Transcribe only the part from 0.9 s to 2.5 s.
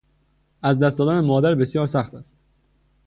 دادن مادر بسیار سخت است.